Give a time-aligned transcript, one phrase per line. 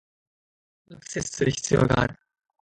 [0.89, 2.19] アクセスする必要がある